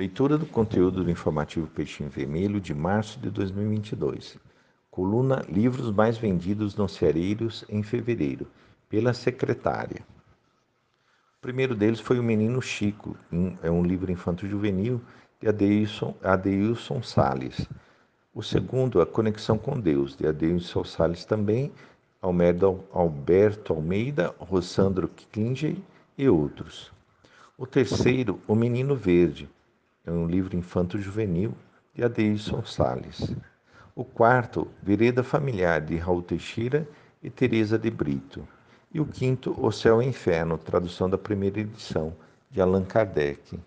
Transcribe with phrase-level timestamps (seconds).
[0.00, 4.38] Leitura do conteúdo do informativo Peixinho Vermelho de março de 2022.
[4.90, 8.46] Coluna Livros mais vendidos nos ceareiros em fevereiro,
[8.88, 10.00] pela secretária.
[11.36, 13.14] O primeiro deles foi O Menino Chico,
[13.62, 15.02] é um livro infanto-juvenil
[15.38, 17.68] de Adeilson, Adeilson Salles.
[18.34, 21.70] O segundo, A Conexão com Deus, de Adeilson Salles também,
[22.22, 25.76] Alberto Almeida, Rossandro Klinger
[26.16, 26.90] e outros.
[27.58, 29.46] O terceiro, O Menino Verde,
[30.06, 31.54] é um livro infanto-juvenil
[31.94, 33.34] de Adeilson Salles.
[33.94, 36.88] O quarto, Vereda Familiar, de Raul Teixeira
[37.22, 38.46] e Teresa de Brito.
[38.92, 42.14] E o quinto, O Céu e o Inferno, tradução da primeira edição,
[42.50, 43.58] de Allan Kardec.